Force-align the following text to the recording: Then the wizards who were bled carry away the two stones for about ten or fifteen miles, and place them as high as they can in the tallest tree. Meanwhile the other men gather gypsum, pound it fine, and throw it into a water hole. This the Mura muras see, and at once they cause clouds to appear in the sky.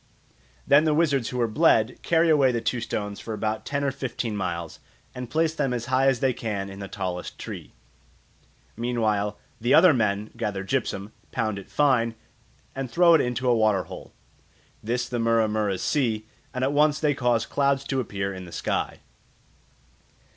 Then 0.65 0.85
the 0.85 0.95
wizards 0.95 1.29
who 1.29 1.37
were 1.37 1.47
bled 1.47 1.99
carry 2.01 2.31
away 2.31 2.51
the 2.51 2.59
two 2.59 2.81
stones 2.81 3.19
for 3.19 3.35
about 3.35 3.67
ten 3.67 3.83
or 3.83 3.91
fifteen 3.91 4.35
miles, 4.35 4.79
and 5.13 5.29
place 5.29 5.53
them 5.53 5.73
as 5.73 5.85
high 5.93 6.07
as 6.07 6.21
they 6.21 6.33
can 6.33 6.71
in 6.71 6.79
the 6.79 6.87
tallest 6.87 7.37
tree. 7.37 7.73
Meanwhile 8.75 9.37
the 9.61 9.75
other 9.75 9.93
men 9.93 10.31
gather 10.35 10.63
gypsum, 10.63 11.13
pound 11.31 11.59
it 11.59 11.69
fine, 11.69 12.15
and 12.75 12.89
throw 12.89 13.13
it 13.13 13.21
into 13.21 13.47
a 13.47 13.55
water 13.55 13.83
hole. 13.83 14.11
This 14.81 15.07
the 15.07 15.19
Mura 15.19 15.47
muras 15.47 15.83
see, 15.83 16.25
and 16.51 16.63
at 16.63 16.73
once 16.73 16.99
they 16.99 17.13
cause 17.13 17.45
clouds 17.45 17.83
to 17.83 17.99
appear 17.99 18.33
in 18.33 18.45
the 18.45 18.51
sky. 18.51 19.01